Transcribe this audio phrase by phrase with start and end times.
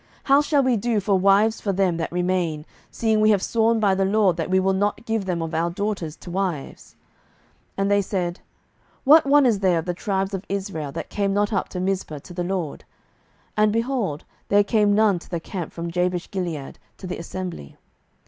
[0.01, 3.79] 07:021:007 How shall we do for wives for them that remain, seeing we have sworn
[3.79, 6.95] by the LORD that we will not give them of our daughters to wives?
[7.73, 8.39] 07:021:008 And they said,
[9.03, 12.19] What one is there of the tribes of Israel that came not up to Mizpeh
[12.23, 12.83] to the LORD?
[13.55, 17.77] And, behold, there came none to the camp from Jabeshgilead to the assembly.